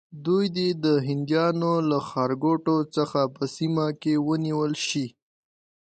[0.25, 5.05] دوی دې د هندیانو له ښارګوټو څخه په سیمه کې ونیول شي.